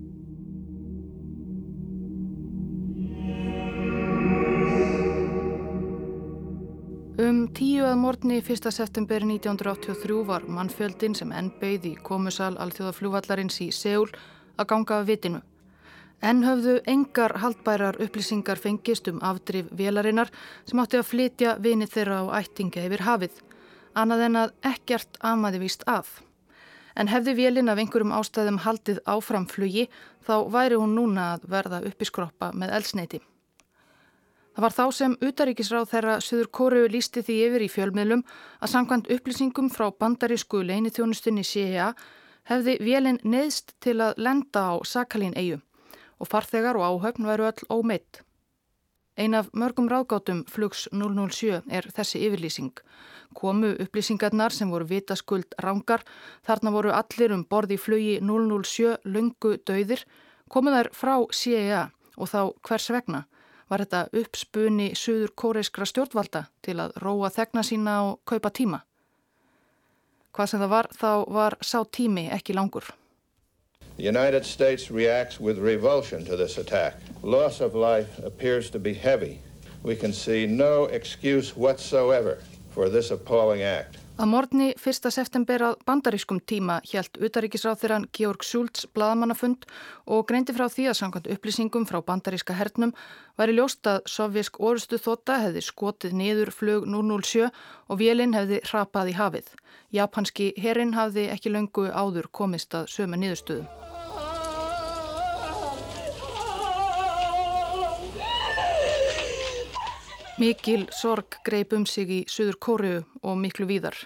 [7.56, 8.66] Tíu að morgni 1.
[8.74, 14.10] september 1983 var mannfjöldin sem enn beigð í komusal alþjóðaflúvallarins í Seúl
[14.60, 15.38] að ganga af vitinu.
[16.20, 20.28] Enn höfðu engar haldbærar upplýsingar fengist um afdrif vélarinnar
[20.68, 23.38] sem átti að flytja vinið þeirra á ættinga yfir hafið,
[23.96, 26.10] annað en að ekkert amaði víst af.
[26.92, 29.88] En hefði vélin af einhverjum ástæðum haldið áframflugi
[30.28, 33.22] þá væri hún núna að verða uppiskroppa með elsneiti.
[34.56, 38.22] Það var þá sem utaríkisráð þeirra Suður Kóru lísti því yfir í fjölmiðlum
[38.64, 41.90] að sangkvæmt upplýsingum frá bandarísku leinithjónustunni CIA
[42.48, 45.60] hefði vélinn neðst til að lenda á Sakalín eigu
[46.16, 48.22] og farþegar og áhöfn væru öll ómeitt.
[49.20, 52.72] Ein af mörgum ráðgátum flugs 007 er þessi yfirlýsing.
[53.36, 56.00] Komu upplýsingarnar sem voru vitaskuld rángar,
[56.48, 60.08] þarna voru allir um borði flugi 007 lungu döðir,
[60.48, 63.26] komuðar frá CIA og þá hvers vegna?
[63.70, 68.82] Var þetta uppspunni suður kóreiskra stjórnvalda til að róa þegna sína og kaupa tíma.
[70.36, 72.92] Hvað sem það var, þá var sá tími ekki langur.
[73.96, 76.94] The United States reacts with revulsion to this attack.
[77.22, 79.40] Loss of life appears to be heavy.
[79.82, 82.38] We can see no excuse whatsoever
[82.70, 83.96] for this appalling act.
[84.16, 85.10] Að morgni 1.
[85.12, 89.66] september að bandarískum tíma hjælt utaríkisráþirann Georg Schultz bladamannafund
[90.08, 92.94] og greindi frá því að samkvæmt upplýsingum frá bandaríska hernum
[93.36, 99.12] væri ljóst að sovjísk orustu þóta hefði skotið niður flög 007 og vélinn hefði hrapað
[99.12, 99.50] í hafið.
[99.92, 103.85] Japanski herrin hafði ekki löngu áður komist að sömu niðurstöðu.
[110.36, 113.96] Mikil sorg greip um sig í Suður Kóriu og miklu víðar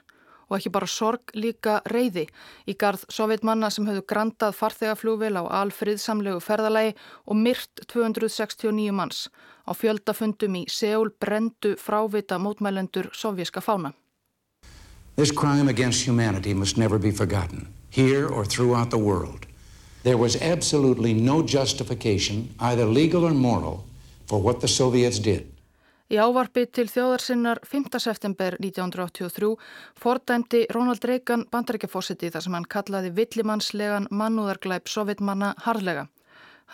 [0.47, 2.29] og ekki bara sorg líka reyði
[2.71, 6.95] í garð sovjetmanna sem höfðu grantað farþegaflúvil á alfriðsamlegu ferðalagi
[7.27, 9.27] og myrt 269 manns
[9.67, 13.91] á fjöldafundum í Seúl brendu frávita mótmælendur sovjíska fána.
[15.17, 19.47] This crime against humanity must never be forgotten, here or throughout the world.
[20.05, 23.85] There was absolutely no justification, either legal or moral,
[24.27, 25.60] for what the Soviets did.
[26.11, 27.85] Í ávarpi til þjóðarsinnar 5.
[28.03, 29.51] september 1983
[30.03, 36.09] fordæmdi Ronald Reagan bandarækjafósiti þar sem hann kallaði villimannslegan mannúðarglæp sovjetmanna harlega.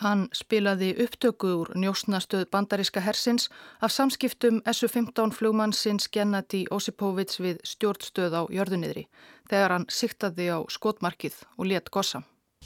[0.01, 3.45] Hann spilaði upptöku úr njósnastöð bandaríska hersins
[3.77, 9.05] af samskiptum SU-15 flugmannsins Gennady Osipovits við stjórnstöð á jörðunniðri
[9.51, 12.23] þegar hann siktaði á skotmarkið og let gossa.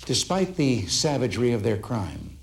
[0.08, 2.40] Despite the savagery of their crime,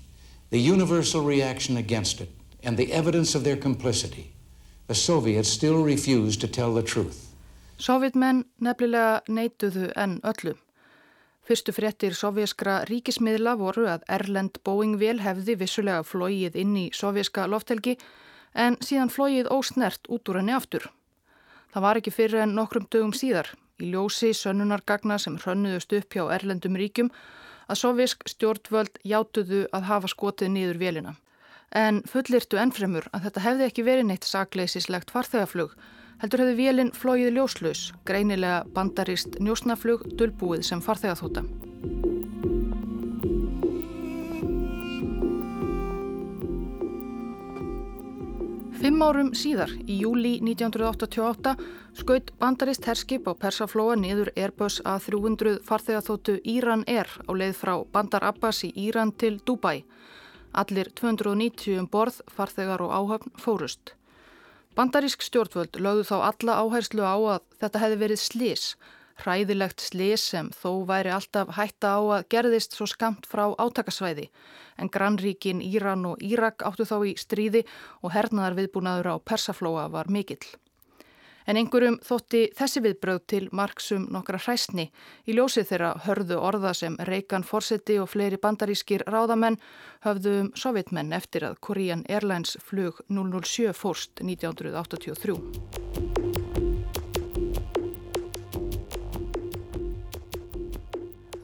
[0.51, 2.29] the universal reaction against it,
[2.63, 4.31] and the evidence of their complicity,
[4.87, 7.29] the Soviets still refused to tell the truth.
[7.79, 10.55] Sovjetmenn nefnilega neituðu enn öllu.
[11.47, 17.95] Fyrstu fréttir sovjaskra ríkismiðla voru að Erlend Boeing-vél hefði vissulega flóið inn í sovjaska lofthelgi
[18.53, 20.89] en síðan flóið ósnert út úr henni aftur.
[21.73, 26.27] Það var ekki fyrir en nokkrum dögum síðar í ljósi sönnunargagna sem hrönnuðust upp hjá
[26.35, 27.09] Erlendum ríkjum
[27.69, 31.15] að sovjask stjórnvöld játuðu að hafa skotið nýður vélina.
[31.75, 35.75] En fullirtu ennfremur að þetta hefði ekki verið neitt sakleisislegt farþegaflug,
[36.21, 41.45] heldur hefði vélinn flóið ljóslaus, greinilega bandarist njósnaflug dölbúið sem farþegaþóta.
[48.79, 51.51] Fimm árum síðar, í júli 1988,
[51.99, 58.23] skaut bandarist herskip á Persaflóa niður Airbus A300 farþegaþóttu Íran Air á leið frá Bandar
[58.23, 59.83] Abbas í Íran til Dubai.
[60.53, 63.93] Allir 290 um borð, farþegar og áhöfn fórust.
[64.77, 68.63] Bandarísk stjórnvöld lögðu þá alla áherslu á að þetta hefði verið slís,
[69.19, 74.29] hræðilegt slís sem þó væri alltaf hætta á að gerðist svo skamt frá átakasvæði
[74.79, 77.65] en grannríkin Íran og Írak áttu þá í stríði
[78.01, 80.47] og hernaðar viðbúnaður á Persaflóa var mikill.
[81.49, 84.83] En einhverjum þótti þessi viðbröð til marksum nokkra hræstni
[85.25, 89.57] í ljósið þeirra hörðu orða sem Reykján Forseti og fleiri bandarískir ráðamenn
[90.05, 95.39] höfðu um sovjetmenn eftir að Korean Airlines flug 007 fórst 1983.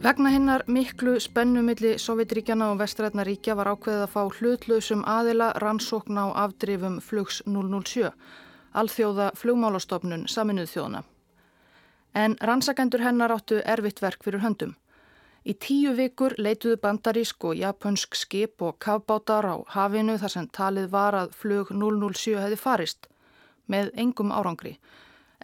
[0.05, 6.29] Vegna hinnar miklu spennumilli Sovjetríkjana og Vestrætnaríkja var ákveðið að fá hlutlausum aðila rannsókn á
[6.45, 8.13] afdrifum flugs 007
[8.81, 11.03] alþjóða flugmálastofnun saminuð þjóðana.
[12.15, 14.75] En rannsakendur hennar áttu erfitt verk fyrir höndum.
[15.45, 20.87] Í tíu vikur leituðu bandarísk og japonsk skip og kafbátar á hafinu þar sem talið
[20.95, 23.07] var að flug 007 hefði farist,
[23.69, 24.79] með engum árangri.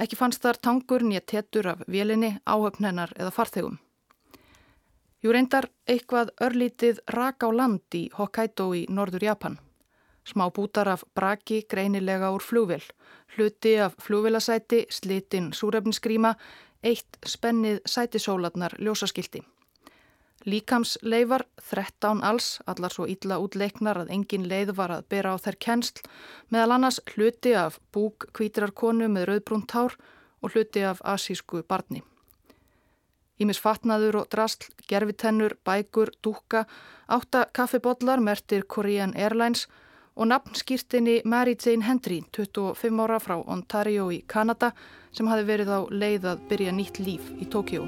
[0.02, 3.78] Ekki fannst þar tangur nýja tettur af vélinni, áhöfnennar eða farþegum.
[5.22, 9.60] Jú reyndar eitthvað örlítið rak á land í Hokkaido í norður Japan.
[10.26, 12.84] Smá bútar af braki greinilega úr flugvel,
[13.36, 16.36] hluti af flugvelasæti, slitinn súrefninsgríma,
[16.84, 19.42] eitt spennið sætisóladnar ljósaskildi.
[20.46, 25.58] Líkamsleifar, 13 alls, allar svo ítla útleiknar að engin leið var að bera á þær
[25.62, 26.02] kennsl,
[26.50, 29.98] meðal annars hluti af búk kvítirarkonu með rauðbrúnt hár
[30.42, 32.02] og hluti af asísku barni.
[33.42, 36.66] Ímis fatnaður og drasl, gerfitennur, bækur, dúka,
[37.08, 39.68] átta kaffibodlar mertir Korean Airlines
[40.22, 44.70] og nafnskýrtinni Mary Jane Hendry, 25 ára frá Ontario í Kanada
[45.10, 47.88] sem hafi verið á leið að byrja nýtt líf í Tókjó.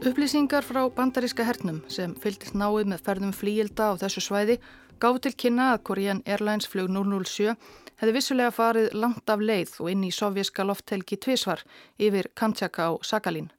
[0.00, 4.60] Upplýsingar frá bandaríska hernum sem fylgist náið með ferðum flíilda á þessu svæði
[5.02, 7.56] gáði til kynna að Korean Airlines flug 007
[7.98, 11.66] hefði vissulega farið langt af leið og inn í sovjíska lofthelgi tvísvar
[11.98, 13.50] yfir Kamtjaka á Sakalín.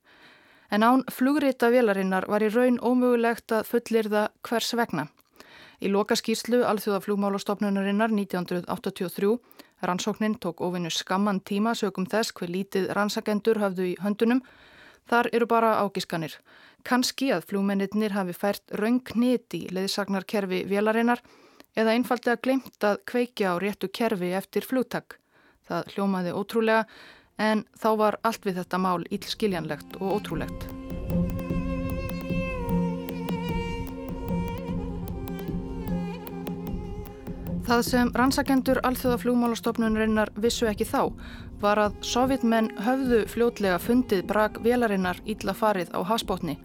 [0.71, 5.09] En án flugrita vélarinnar var í raun ómögulegt að fullirða hvers vegna.
[5.83, 9.35] Í loka skýrslu Alþjóða flugmálastofnunarinnar 1983
[9.81, 14.41] rannsóknin tók ofinu skamman tíma sögum þess hver lítið rannsakendur hafðu í höndunum.
[15.09, 16.37] Þar eru bara ágiskanir.
[16.87, 21.21] Kanski að flugmennir hafi fært raung kniti í leðsagnarkerfi vélarinnar
[21.75, 25.17] eða einfaldi að glemt að kveikja á réttu kerfi eftir flugtak.
[25.67, 26.85] Það hljómaði ótrúlega
[27.41, 30.69] en þá var allt við þetta mál ílskiljanlegt og ótrúlegt.
[37.71, 41.13] Það sem rannsakendur alþjóðaflugmálastofnunarinnar vissu ekki þá
[41.61, 46.57] var að sovjetmenn höfðu fljótlega fundið brak velarinnar ítla farið á hasbótni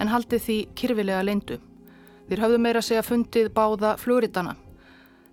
[0.00, 1.60] en haldið því kyrfilega leindu.
[2.28, 4.56] Þeir höfðu meira segja fundið báða flugritana.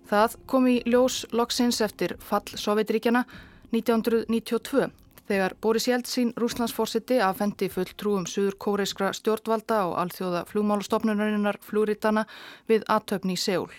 [0.06, 3.24] Það kom í ljós loksins eftir fall Sovjetríkjana
[3.72, 4.90] 1992
[5.26, 12.26] þegar Boris Jeltsin, rúslandsforsiti, afhendi full trúum suður kóreiskra stjórnvalda og alþjóða flugmálastofnunarinnar flugritana
[12.70, 13.72] við aðtöfni í Seúl.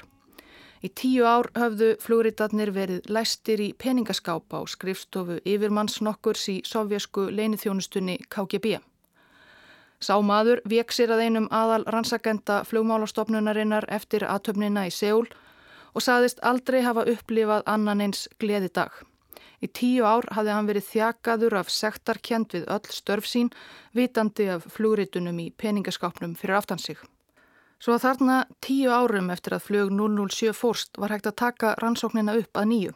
[0.84, 8.20] Í tíu ár höfðu flugritarnir verið læstir í peningaskáp á skrifstofu yfirmannsnokkurs í sovjasku leinithjónustunni
[8.30, 8.78] KGB.
[9.98, 15.26] Sá maður veik sér að einum aðal rannsakenda flugmálastofnunarinnar eftir aðtöfnina í Seúl
[15.96, 19.07] og saðist aldrei hafa upplifað annan eins gleði dag.
[19.58, 23.50] Í tíu ár hafði hann verið þjakaður af sektarkjent við öll störf sín,
[23.98, 27.00] vitandi af flugritunum í peningaskápnum fyrir aftansig.
[27.82, 32.38] Svo að þarna tíu árum eftir að flög 007 fórst var hægt að taka rannsóknina
[32.38, 32.94] upp að nýju.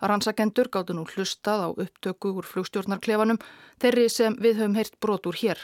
[0.00, 3.40] Að rannsakendur gáttu nú hlustað á upptöku úr flugstjórnarklefanum
[3.80, 5.60] þeirri sem við höfum heyrt brotur hér.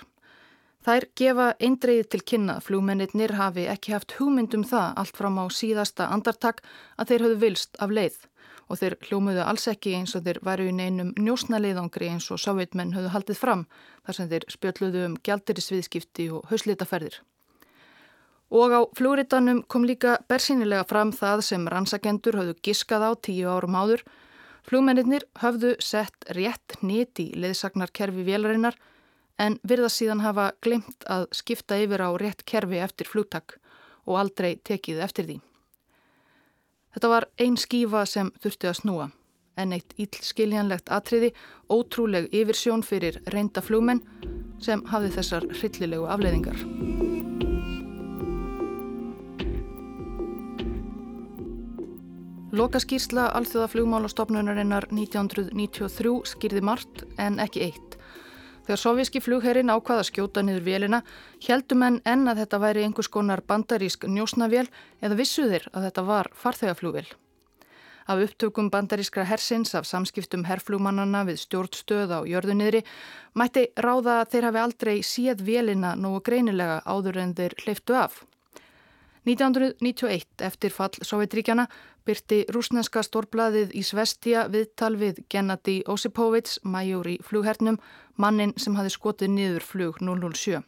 [0.85, 6.09] Þær gefa eindreiði til kynna flugmennir hafi ekki haft hugmyndum það allt fram á síðasta
[6.15, 6.63] andartak
[6.97, 8.21] að þeir höfðu vilst af leið
[8.69, 12.93] og þeir hljómuðu alls ekki eins og þeir væru í neinum njósnaliðangri eins og sáveitmenn
[12.97, 13.65] höfðu haldið fram
[14.07, 17.19] þar sem þeir spjöldluðu um gjaldirisviðskipti og hauslitaferðir.
[18.49, 23.77] Og á flúritanum kom líka bersýnilega fram það sem rannsakendur höfðu giskað á tíu árum
[23.77, 24.05] áður.
[24.65, 28.77] Flúmennir höfðu sett rétt nýtt í leðsagnarkerfi vélarinnar
[29.39, 33.59] en virða síðan hafa glemt að skipta yfir á rétt kerfi eftir flúttak
[34.09, 35.39] og aldrei tekið eftir því.
[36.95, 39.09] Þetta var einn skífa sem þurfti að snúa
[39.59, 41.33] en eitt íllskiljanlegt atriði,
[41.67, 44.05] ótrúleg yfirsjón fyrir reynda flúmenn
[44.63, 46.63] sem hafði þessar hryllilegu afleiðingar.
[52.59, 57.99] Lokaskýrsla Alþjóðaflugmálastofnunarinnar 1993 skýrði margt en ekki eitt.
[58.69, 60.99] Þegar sovjíski flugherrin ákvaða skjóta niður vélina,
[61.41, 64.67] heldum en enn að þetta væri einhvers konar bandarísk njósnavél
[65.01, 67.07] eða vissuðir að þetta var farþegaflugvél.
[68.13, 72.85] Af upptökum bandarískra hersins af samskiptum herrflugmannana við stjórnstöð á jörðunniðri
[73.41, 78.21] mætti ráða að þeir hafi aldrei séð vélina nógu greinilega áður en þeir hleyftu af.
[79.25, 81.71] 1991 eftir fall Sovjetríkjana
[82.09, 87.77] byrti rúsneska stórbladið í Svestia viðtal við Gennadi Osipovits, major í flughernum,
[88.17, 90.65] mannin sem hafi skotið niður flug 007.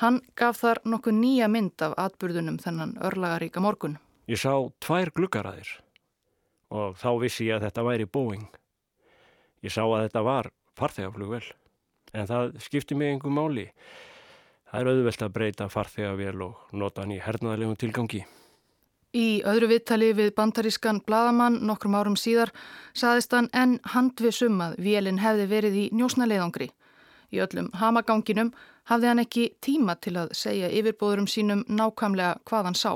[0.00, 3.98] Hann gaf þar nokkuð nýja mynd af atburðunum þennan örlagaríka morgun.
[4.26, 5.76] Ég sá tvær glukkaraðir
[6.72, 8.48] og þá vissi ég að þetta væri Boeing.
[9.62, 10.50] Ég sá að þetta var
[10.80, 11.44] farþegaflugvel
[12.16, 13.66] en það skipti mig einhver máli.
[14.70, 18.24] Það er auðvelt að breyta farþegavél og nota hann í hernaðalegum tilgangi.
[19.12, 22.48] Í öðru viðtali við bandarískan Bladamann nokkrum árum síðar
[22.96, 26.70] saðist hann enn handvisum að vélinn hefði verið í njósnaleiðangri.
[27.32, 28.54] Í öllum hamaganginum
[28.88, 32.92] hafði hann ekki tíma til að segja yfirbóðurum sínum nákvæmlega hvað hann sá.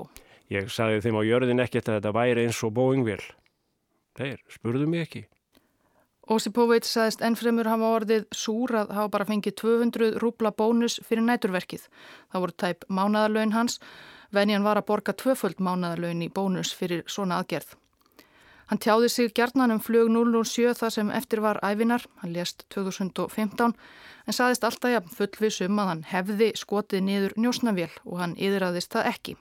[0.49, 3.23] Ég sagði þeim á jörðin ekkert að þetta væri eins og Boeing-vél.
[4.17, 5.27] Þeir spurðu mig ekki.
[6.33, 11.85] Osipoveit sagðist ennfremur hafa orðið súr að hafa bara fengið 200 rúbla bónus fyrir næturverkið.
[12.33, 13.79] Það voru tæp mánadarlaun hans,
[14.35, 17.77] venjan var að borga tvöföld mánadarlaun í bónus fyrir svona aðgerð.
[18.67, 23.75] Hann tjáði sig gjarnan um flög 007 þar sem eftir var ævinar, hann lést 2015,
[24.27, 29.11] en saðist alltaf jafn fullvisum að hann hefði skotið niður njósnavél og hann yðraðist það
[29.13, 29.37] ekki.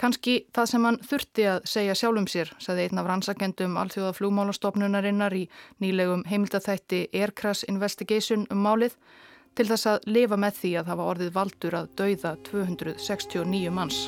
[0.00, 5.36] Kanski það sem hann þurfti að segja sjálfum sér, saði einn af rannsakendum alþjóða flugmálastofnunarinnar
[5.36, 5.44] í
[5.84, 8.96] nýlegum heimildathætti Aircrash Investigation um málið
[9.54, 14.02] til þess að lifa með því að hafa orðið valdur að dauða 269 manns.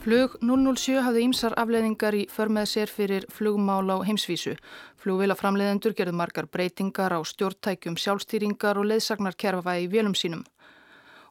[0.00, 4.54] Flug 007 hafði ímsar afleðingar í förmið sér fyrir flugmál á heimsvísu.
[5.02, 10.46] Flugvilaframleðendur gerðu margar breytingar á stjórntækjum sjálfstýringar og leðsagnarkerfa í vélum sínum.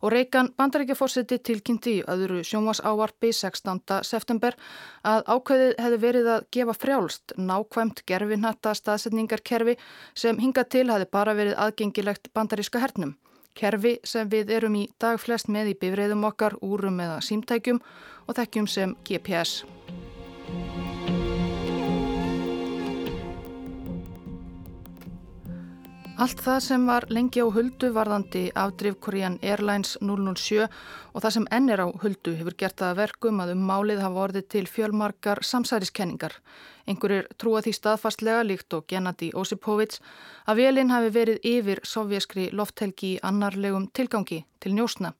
[0.01, 3.81] Og Reikan bandarækjaforsetti tilkynnti í öðru sjónvas ávarpi 16.
[4.07, 4.55] september
[5.03, 9.75] að ákveðið hefði verið að gefa frjálst nákvæmt gerfinhatta staðsetningarkerfi
[10.15, 13.17] sem hinga til hefði bara verið aðgengilegt bandaríska hernum.
[13.59, 17.81] Kerfi sem við erum í dag flest með í bifræðum okkar, úrum eða símtækjum
[18.27, 19.65] og þekkjum sem GPS.
[26.19, 31.45] Allt það sem var lengi á huldu varðandi afdrif Korean Airlines 007 og það sem
[31.55, 35.39] enn er á huldu hefur gert það verkum að um málið hafa orðið til fjölmarkar
[35.47, 36.35] samsæriskenningar.
[36.91, 40.01] Einhverjir trúa því staðfastlega líkt og Gennadi Osipovits
[40.43, 45.13] að velin hafi verið yfir sovjaskri lofthelgi í annarlegum tilgangi til njósna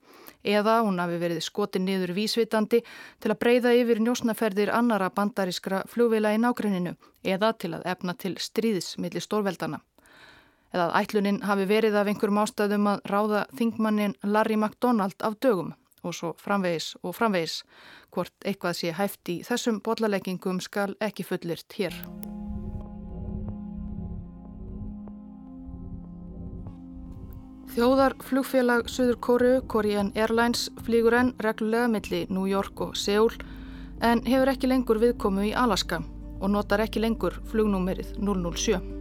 [0.44, 6.36] eða hún hafi verið skotið niður vísvitandi til að breyða yfir njósnaferðir annara bandarískra flugvila
[6.36, 9.80] í nágruninu eða til að efna til stríðis millir stórveldana
[10.74, 15.74] eða að ætlunin hafi verið af einhverjum ástæðum að ráða þingmannin Larry MacDonald af dögum
[16.04, 17.64] og svo framvegis og framvegis.
[18.14, 21.96] Hvort eitthvað sé hæft í þessum botlaleggingum skal ekki fullirt hér.
[27.70, 33.38] Þjóðar flugfélag Suður Kóru, Korean Airlines, flýgur enn reglulega milli New York og Seúl
[34.02, 36.02] en hefur ekki lengur viðkomu í Alaska
[36.40, 38.99] og notar ekki lengur flugnúmerið 007.